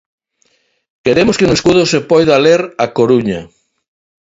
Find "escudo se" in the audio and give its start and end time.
1.57-1.99